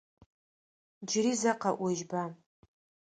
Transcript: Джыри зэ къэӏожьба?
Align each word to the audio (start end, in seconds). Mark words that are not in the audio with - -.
Джыри 1.05 1.33
зэ 1.41 1.51
къэӏожьба? 1.61 2.23